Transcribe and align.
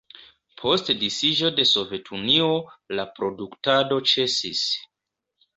Post 0.61 0.87
disiĝo 1.01 1.51
de 1.59 1.65
Sovetunio, 1.73 2.49
la 3.01 3.07
produktado 3.21 4.01
ĉesis. 4.15 4.65